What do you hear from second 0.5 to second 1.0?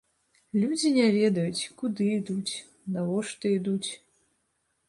Людзі